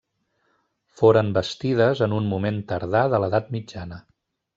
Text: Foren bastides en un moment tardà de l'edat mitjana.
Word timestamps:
Foren 1.01 1.29
bastides 1.35 2.01
en 2.07 2.15
un 2.21 2.31
moment 2.31 2.57
tardà 2.73 3.03
de 3.15 3.21
l'edat 3.25 3.53
mitjana. 3.59 4.01